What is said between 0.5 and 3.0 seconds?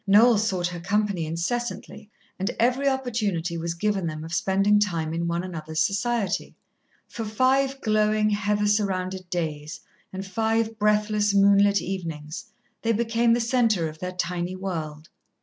her company incessantly, and every